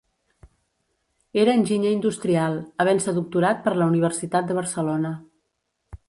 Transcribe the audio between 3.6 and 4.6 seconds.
per la Universitat de